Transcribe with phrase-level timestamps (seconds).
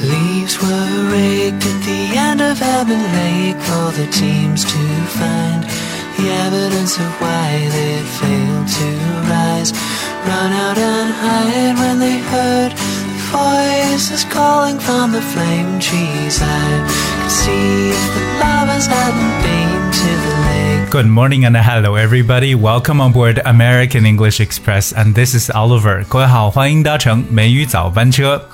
[0.00, 4.82] Leaves were raked at the end of Ebon Lake for the teams to
[5.18, 5.64] find
[6.16, 8.88] the evidence of why they failed to
[9.28, 9.72] rise.
[10.26, 16.40] Run out and hide when they heard the voices calling from the flame trees.
[16.42, 16.86] I
[17.22, 20.90] could see if the lovers hadn't been to the lake.
[20.90, 22.54] Good morning and hello everybody.
[22.54, 26.04] Welcome on board American English Express and this is Oliver.
[26.08, 28.48] 各位好，欢迎搭乘美语早班车。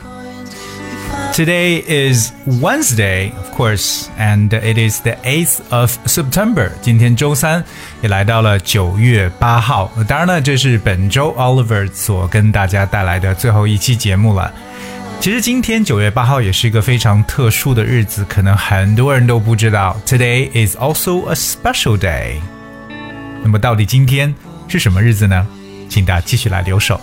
[1.36, 6.70] Today is Wednesday, of course, and it is the 8th of September.
[6.82, 7.64] 今天周三，
[8.02, 9.90] 也来到了九月八号。
[10.06, 14.52] 当然呢，这是本周 Oliver 所跟大家带来的最后一期节目了。
[15.20, 19.96] 其实今天九月八号也是一个非常特殊的日子，可能很多人都不知道。
[20.04, 22.40] Today is also a special day.
[23.42, 24.34] 那么到底今天
[24.68, 25.46] 是什么日子呢？
[25.88, 27.00] 请大家继续来留守。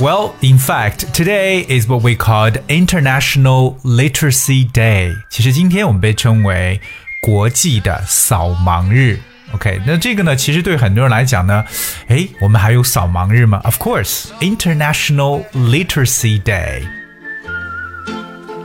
[0.00, 5.14] Well, in fact, today is what we called International Literacy Day.
[5.30, 6.80] 其实今天我们被称为
[7.22, 9.18] 国际的扫盲日。
[9.52, 11.64] OK，那这个呢，其实对很多人来讲呢，
[12.08, 13.60] 诶，我们还有扫盲日吗？
[13.64, 16.82] Of course, International Literacy Day.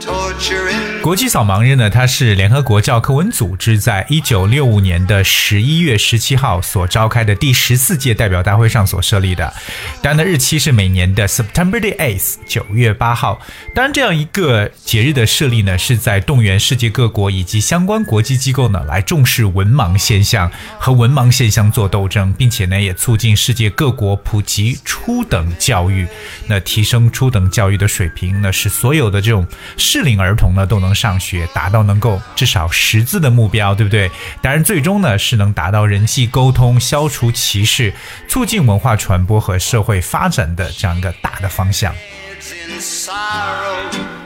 [0.00, 9.53] Torturing 国际扫盲日呢，它是联合国教科文组织在一九六五年的十一月十七号所召开的第十四届代表大会上所设立的。
[10.01, 13.39] 当然的日期是每年的 September the eighth，九月八号。
[13.73, 26.05] 当然，这样一个节日的设立呢，是在动员世界各国以及相关国际机构呢来重视文盲现象和文盲现象做斗争，并且呢也促进世界各国普及初等教育，
[26.47, 34.09] 那提升初等教育的水平，那使所有的这种适龄儿童呢都能上学，达到能够至少识字的目标，对不对？
[34.41, 37.93] 当然，最终呢是能达到人际沟通、消除歧视、
[38.27, 41.93] 促进文化传播和社会发展的这样一个大的方向。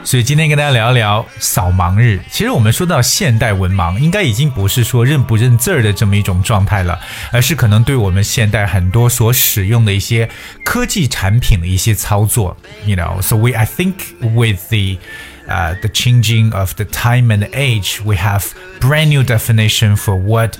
[0.04, 2.20] 所以今天跟大家聊一聊扫盲日。
[2.30, 10.28] 其实我们说到现代文盲，应该已经不是说认不认字儿的这么一种状态了，而是可能对我们现代很多所使用的一些
[10.64, 12.56] 科技产品的一些操作。
[12.84, 14.98] You know, so we I think with the
[15.47, 20.57] uh, the changing of the time and age, we have brand new definition for what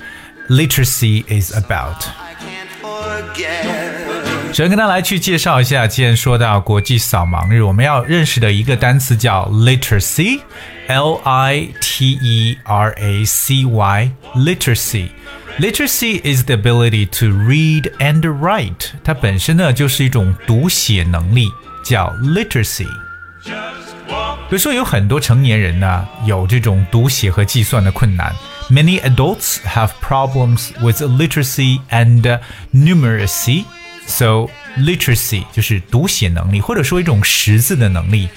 [0.49, 2.07] literacy is about.
[2.19, 3.65] I can't forget.
[4.53, 18.21] 首先跟大家来去介绍一下，既然说到国际扫盲日，我们要认识的一个单词叫 literacy，L I T E R A C Y，literacy。Literacy is the ability to read and
[18.21, 21.49] write，它本身呢就是一种读写能力，
[21.83, 22.87] 叫 literacy。
[24.51, 28.33] 比如说，有很多成年人呢有这种读写和计算的困难。
[28.69, 32.39] Many adults have problems with literacy and
[32.73, 33.65] numeracy.
[34.05, 34.47] So
[34.77, 38.29] literacy 就是读写能力，或者说一种识字的能力。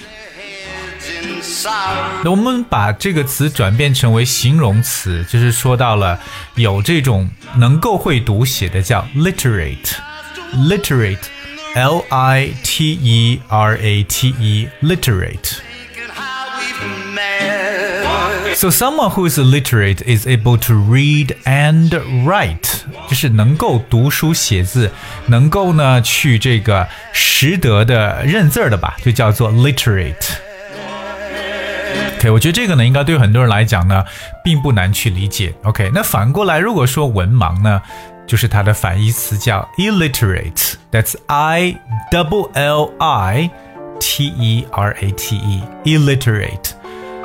[1.23, 2.21] In sorrow.
[2.23, 6.19] 那我们把这个词转变成为形容词，就是说到了
[6.55, 15.59] 有这种能够会读写的叫 literate，literate，L I T E R A T E，literate。
[18.55, 21.89] So someone who is illiterate is able to read and
[22.25, 24.91] write，就是能够读书写字，
[25.27, 34.03] 能够呢去这个识得的认字儿的吧，就叫做 literate。OK，我觉得这个呢，应该对很多人来讲呢，
[34.43, 35.53] 并不难去理解。
[35.63, 37.81] OK，那反过来，如果说文盲呢，
[38.27, 41.79] 就是它的反义词叫 illiterate，that's I
[42.11, 43.49] double L I
[43.99, 46.73] T E R A T E，illiterate。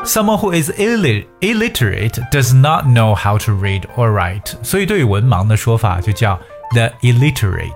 [0.05, 6.39] Someone who is illit illiterate does not know how to read or write，所以对于文盲的说法就叫
[6.75, 7.71] the illiterate。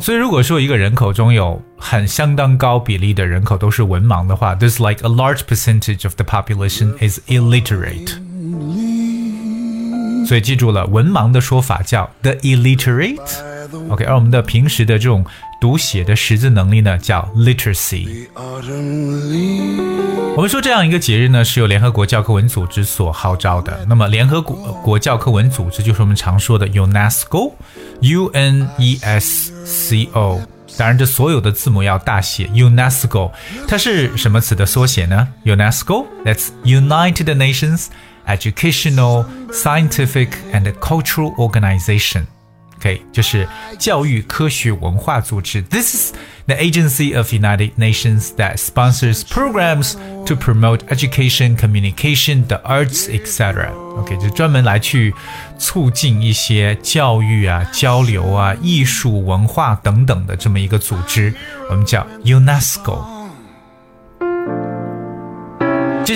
[0.00, 8.10] 所以如果说一个人口中有很相当高比例的人口都是文盲的话，there's like a large percentage of the population is illiterate。
[10.26, 15.24] 所以记住了，文盲的说法叫 the illiterate。OK，而我们的平时的这种
[15.61, 18.25] 读写的识字能力呢，叫 literacy。
[20.35, 23.85] 我们说这样一个节日呢，是由联合国教科文组织所号召的。
[23.87, 30.41] 那么，联合国国教科文组织就是我们常说的 UNESCO，U N E S C O。
[30.77, 33.31] 当然，这所有的字母要大写 UNESCO。
[33.67, 37.85] 它是什么词的缩写呢？UNESCO，That's United Nations
[38.25, 42.23] Educational, Scientific and Cultural Organization。
[42.80, 43.48] OK，就是
[43.78, 45.62] 教育科学文化组织。
[45.62, 46.12] This is
[46.46, 49.94] the agency of United Nations that sponsors programs
[50.26, 53.70] to promote education, communication, the arts, etc.
[53.96, 55.14] OK，就专门来去
[55.58, 61.32] 促进一些教育啊、交流啊、艺术文化等等的这么一个组织，
[61.70, 63.19] 我们叫 UNESCO。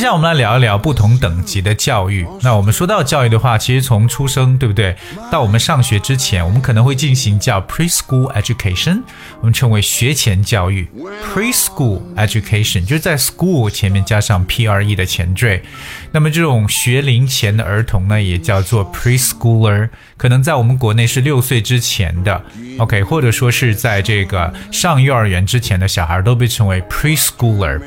[0.06, 2.28] 下来我们来聊一聊不同等级的教育。
[2.44, 4.96] 那我们说到教育的话，其实从出生，对不对？
[5.31, 9.02] 到我们上学之前，我们可能会进行叫 preschool education，
[9.40, 10.88] 我们称为学前教育。
[11.34, 15.63] preschool education 就是在 school 前面加上 pre 的前缀。
[16.12, 22.44] 那么这种学龄前的儿童呢，也叫做 preschooler，可能在我们国内是六岁之前的
[22.78, 27.81] ，OK，或者说是在这个上幼儿园之前的小孩都被称为 preschooler。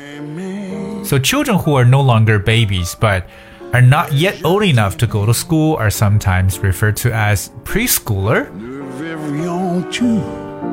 [1.08, 3.24] So children who are no longer babies but
[3.72, 8.46] are not yet old enough to go to school are sometimes referred to as preschooler.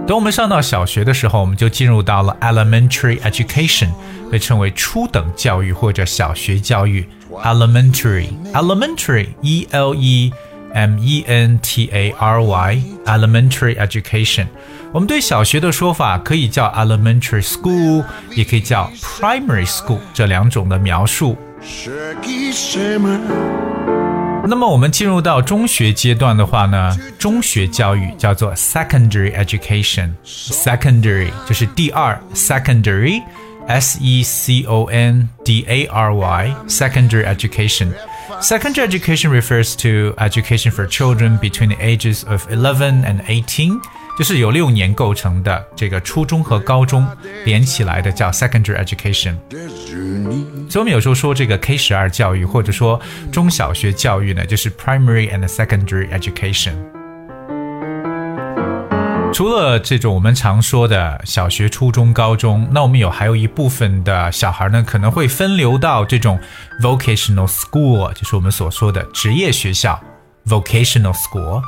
[0.08, 3.90] 等我们上到小学的时候，我们就进入到了 elementary education，
[4.32, 7.06] 被称为初等教育或者小学教育。
[7.44, 10.34] elementary，elementary，e l e
[10.76, 14.48] m e n t a r y，elementary education。
[14.94, 18.04] 我们对小学的说法可以叫 elementary school，
[18.36, 21.38] 也可以叫 primary school 这两种的描述。
[24.48, 37.90] 那么我们进入到中学阶段的话呢，中学教育叫做 secondary education。secondary 就是第二，secondary，s e c o n d a r y，secondary education。
[38.42, 43.80] Secondary education refers to education for children between the ages of 11 and 18.
[44.18, 47.08] 就是有六年构成的这个初中和高中
[47.46, 49.36] 连起来的叫 secondary education。
[50.70, 53.02] 所以我们有时候说这个 K 十二教育或者说
[53.32, 56.74] 中小学教育呢，就是 primary and secondary education。
[59.33, 66.39] 除了这种我们常说的小学、初中、高中，那我们有还有一部分的小孩呢，可能会分流到这种
[66.81, 70.01] vocational school，就是我们所说的职业学校
[70.47, 71.63] vocational school。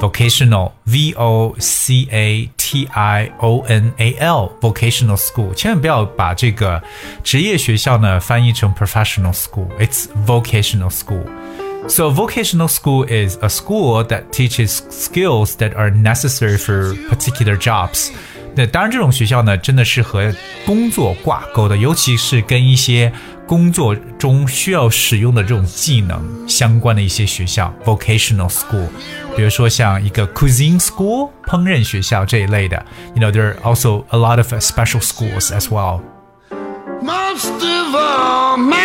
[0.00, 6.82] vocational v o c a t i o n a l vocational school，千万不要把这个
[7.24, 9.66] 职业学校呢翻译成 professional school。
[9.78, 11.24] It's vocational school.
[11.87, 18.09] So vocational school is a school that teaches skills that are necessary for particular jobs.
[18.55, 20.33] 那当然，这种学校呢，真的是和
[20.65, 23.11] 工作挂钩的，尤其是跟一些
[23.47, 28.87] 工作中需要使用的这种技能相关的一些学校，vocational school，
[29.35, 32.85] 比如说像一个 cuisine school 烹饪学校这一类的，
[33.15, 35.99] you know there are also a lot of special schools as well。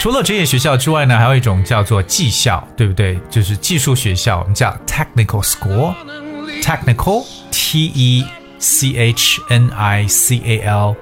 [0.01, 3.19] 除了职业学校之外呢，还有一种叫做技校，对不对？
[3.29, 8.25] 就是技术学校，我们叫 technical school，technical T E
[8.59, 10.97] C H N I C A L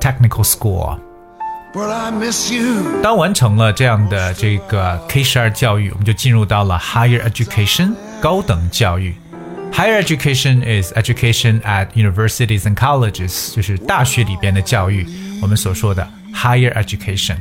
[0.00, 0.98] technical school。
[3.02, 9.14] 当完成了这样的这个 K 十二教育，我们就进入到了 higher education 高等教育。
[9.72, 15.06] Higher education is education at universities and colleges，就是大学里边的教育，
[15.40, 17.36] 我们所说的 higher education。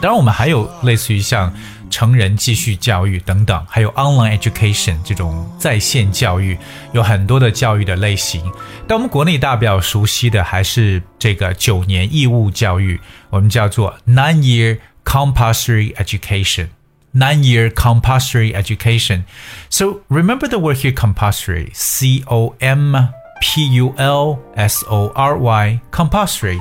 [0.00, 1.52] 当然，我们还有类似于像
[1.90, 6.56] 成人继续教育等等，还有 online education 这种在线教育，
[6.92, 8.42] 有很多的教育的类型。
[8.86, 16.68] 但我们国内大比较熟悉的还是这个九年义务教育，我们叫做 nine-year compulsory education。
[17.12, 19.24] Nine-year compulsory education.
[19.68, 21.70] So remember the word here compulsory.
[21.72, 22.94] C O M
[23.40, 25.80] P U L S O R Y.
[25.90, 26.60] Compulsory.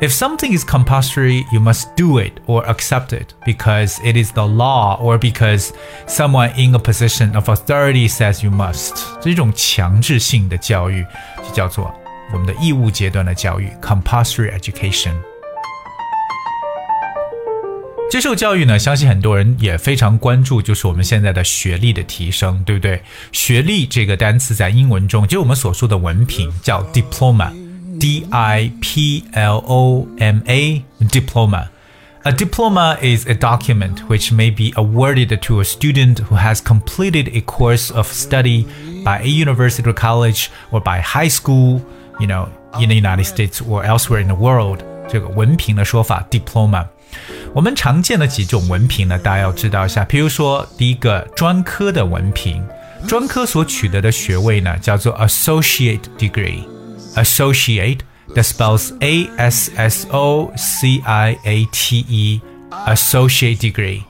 [0.00, 4.44] If something is compulsory, you must do it or accept it because it is the
[4.44, 5.70] law or because
[6.08, 8.94] someone in a position of authority says you must.
[9.20, 11.06] 这种强制性的教育
[11.38, 11.94] 就叫做
[12.32, 15.12] 我们的义务阶段的教育 （compulsory education）。
[18.10, 23.00] 接受教育呢，相信很多人也非常关注，就是我们现在的学历的提升，对不对？
[23.30, 27.52] 学历这个单词在英文中，就是我们所说的文凭，叫 diploma。
[27.98, 31.70] D I P L O M A diploma.
[32.24, 37.28] A diploma is a document which may be awarded to a student who has completed
[37.34, 38.64] a course of study
[39.04, 41.80] by a university or college or by high school,
[42.20, 42.48] you know,
[42.80, 44.78] in the United States or elsewhere in the world.
[45.08, 46.86] 这个文凭的说法 diploma。
[47.52, 50.04] 我们常见的几种文凭呢，大家要知道一下。
[50.04, 52.64] 比如说，第一个专科的文凭，
[53.08, 56.62] 专科所取得的学位呢，叫做 associate degree。
[57.16, 58.02] associate
[58.34, 62.40] that spells A S S O C I A T E
[62.86, 64.02] associate degree。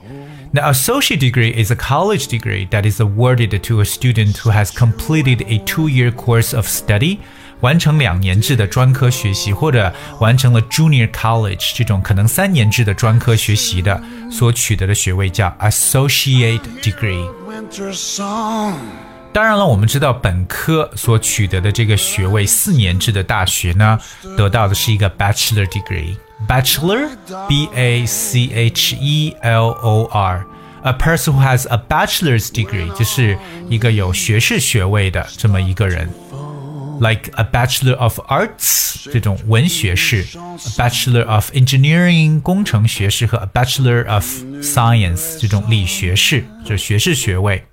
[0.54, 4.70] Now, associate degree is a college degree that is awarded to a student who has
[4.70, 7.18] completed a two-year course of study.
[7.62, 17.24] 完成两年制的专科学习，或者完成了 Junior College 这种可能三年制的专科学习的，所取得的学位叫 Associate Degree。
[19.32, 23.98] 当然了，我们知道本科所取得的这个学位，四年制的大学呢，
[24.36, 27.08] 得到的是一个 Bachelor Degree。Bachelor,
[27.48, 36.10] B A C H E L O R。A person who has a bachelor's degree 就是一个有学士学位的这么一个人。
[37.00, 44.24] like a Bachelor of Arts 这种文学士，a Bachelor of Engineering 工程学士和 a Bachelor of
[44.60, 47.64] Science 这种理学士，这学士学位。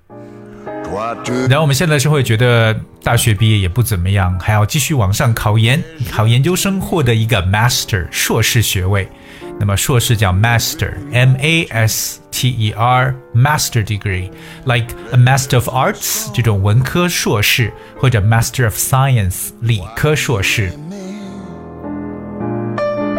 [1.49, 2.73] 然后我们现在是会觉得
[3.03, 9.09] 大学毕业也不怎么样，还要继续往上考研，考研究生获得一个 Master 硕士学位。
[9.57, 19.51] 那么硕士叫 master，M A S T E R，master degree，like a master of arts 这种文科硕士，或者 master of science
[19.61, 20.73] 理科硕士。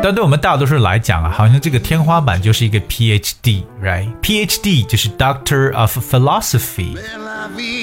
[0.03, 6.99] 但对我们大多数来讲啊，好像这个天花板就是一个 PhD，right？PhD 就是 Doctor of Philosophy。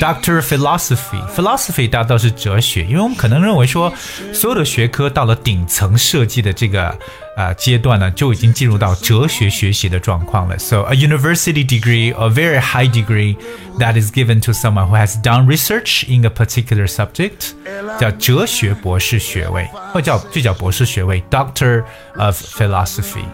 [0.01, 3.93] Doctor Philosophy Philosophy 大道是哲学，因为我们可能认为说，
[4.33, 6.97] 所有的学科到了顶层设计的这个
[7.37, 10.57] 呃阶段呢，就已经进入到哲学学习的状况了。
[10.59, 13.37] So a university degree, a very high degree
[13.79, 17.53] that is given to someone who has done research in a particular subject，
[17.99, 21.85] 叫哲学博士学位，或叫就叫博士学位，Doctor
[22.17, 23.25] of Philosophy。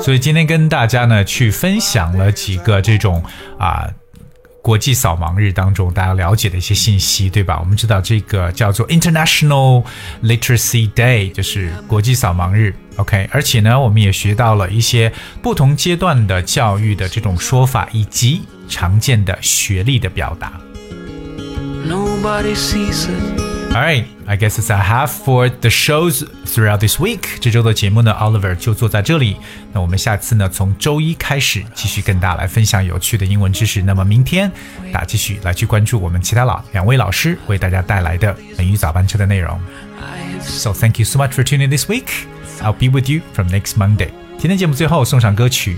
[0.00, 3.22] 所以今天跟大家呢去分享了几个这种
[3.58, 3.88] 啊
[4.62, 7.58] 国际扫盲日当中大家了解的一些信息，对吧？
[7.58, 9.84] 我们知道这个叫做 International
[10.22, 12.74] Literacy Day，就是国际扫盲日。
[12.96, 20.60] OK，而且呢，我们也学到了一些不同阶段的教育的这种说法，以及常见的学历的表达。
[21.86, 23.47] Nobody sees it.
[23.73, 27.39] Alright, I guess it's a half for the shows throughout this week.
[27.41, 29.37] 这周的节目呢，Oliver 就坐在这里。
[29.71, 33.81] 那我们下次呢，从周一开始继续跟大家来分享有趣的英文知识。
[33.81, 34.51] 那么明天
[34.91, 39.59] 大家继续来去关注我们其他老两位老师为大家带来的美语早班车的内容。
[40.41, 42.27] So thank you so much for tuning this week.
[42.61, 44.09] I'll be with you from next Monday.
[44.37, 45.77] 今天节目最后送上歌曲《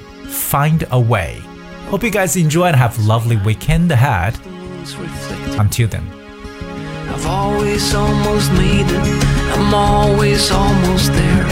[0.51, 4.34] Find a Way》。Hope you guys enjoy and have a lovely weekend ahead.
[5.58, 6.19] Until then.
[7.12, 9.25] I've always almost made it,
[9.55, 11.47] I'm always almost there.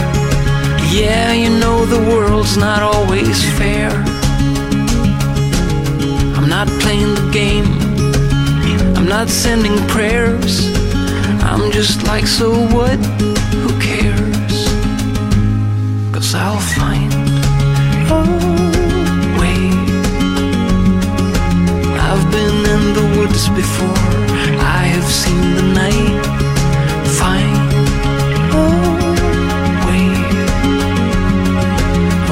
[0.91, 3.89] Yeah, you know the world's not always fair.
[6.37, 7.67] I'm not playing the game,
[8.95, 10.69] I'm not sending prayers.
[11.43, 12.99] I'm just like, so what?
[13.63, 14.55] Who cares?
[16.13, 17.11] Cause I'll find
[18.17, 18.21] a
[19.39, 19.61] way.
[22.07, 24.18] I've been in the woods before
[24.85, 26.25] have seen the night.
[27.19, 27.71] Find
[28.35, 30.07] a oh, way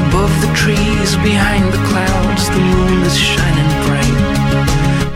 [0.03, 2.43] above the trees, behind the clouds.
[2.49, 4.19] The moon is shining bright.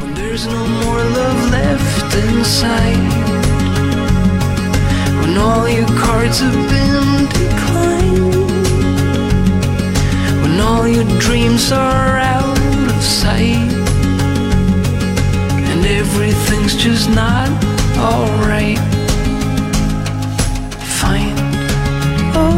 [0.01, 3.13] When there's no more love left inside,
[5.19, 8.51] when all your cards have been declined,
[10.41, 12.57] when all your dreams are out
[12.95, 13.81] of sight
[16.71, 17.49] everything's just not
[17.97, 18.77] alright.
[20.99, 22.57] Find a oh,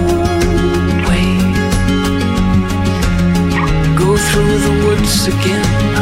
[1.07, 1.37] way.
[3.97, 5.92] Go through the woods again.